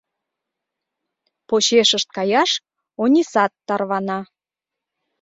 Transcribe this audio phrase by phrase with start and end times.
[1.47, 2.51] Почешышт каяш
[3.01, 4.19] Онисат тарвана.